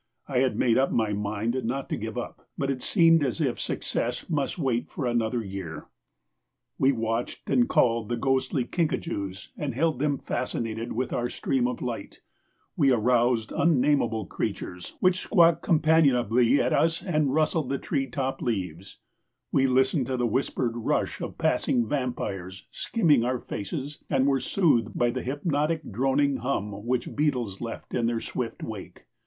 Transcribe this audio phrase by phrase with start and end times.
[0.27, 3.59] I had made up my mind not to give up, but it seemed as if
[3.59, 5.89] success must wait for another year.
[6.79, 11.83] We watched and called the ghostly kinkajous and held them fascinated with our stream of
[11.83, 12.21] light;
[12.75, 18.97] we aroused unnamable creatures which squawked companionably at us and rustled the tree top leaves;
[19.51, 24.97] we listened to the whispered rush of passing vampires skimming our faces and were soothed
[24.97, 29.05] by the hypnotic droning hum which beetles left in their swift wake.